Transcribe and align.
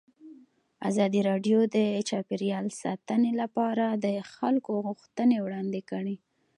ازادي 0.89 1.21
راډیو 1.29 1.57
د 1.75 1.77
چاپیریال 2.09 2.65
ساتنه 2.81 3.31
لپاره 3.41 3.85
د 4.05 4.07
خلکو 4.35 4.71
غوښتنې 4.87 5.37
وړاندې 5.45 5.81
کړي. 5.91 6.15